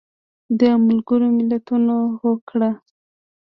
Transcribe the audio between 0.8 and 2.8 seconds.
ملګرو ملتونو هوکړه